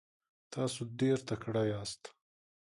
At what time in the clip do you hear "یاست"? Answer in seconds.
1.71-2.01